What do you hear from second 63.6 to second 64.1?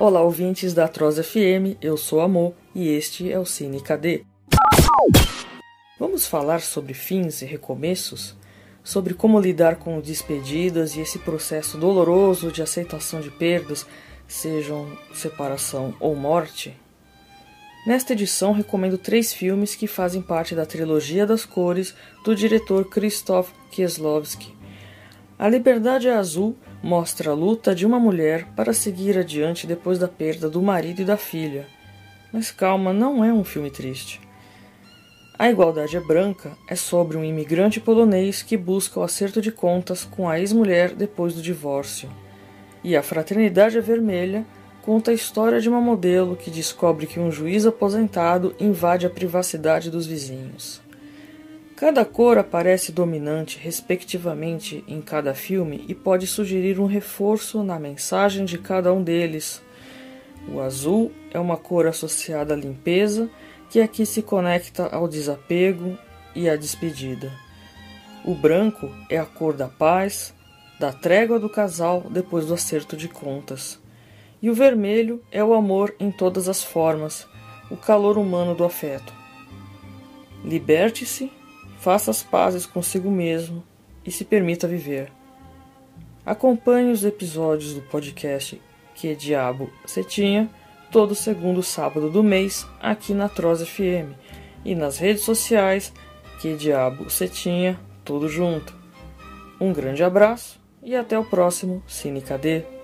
que aqui